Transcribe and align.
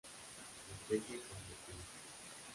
Especie 0.79 1.21
cosmopolita. 1.21 1.85